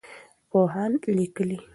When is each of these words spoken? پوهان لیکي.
پوهان 0.49 0.91
لیکي. 1.15 1.55